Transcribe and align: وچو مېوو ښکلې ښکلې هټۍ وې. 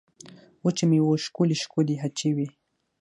وچو 0.63 0.85
مېوو 0.89 1.21
ښکلې 1.25 1.55
ښکلې 1.63 1.95
هټۍ 2.03 2.31
وې. 2.35 2.47